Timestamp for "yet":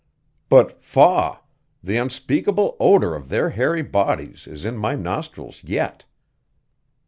5.63-6.05